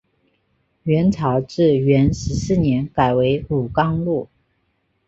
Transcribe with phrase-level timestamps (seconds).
[0.81, 4.27] 元朝至元十四年改为武冈路。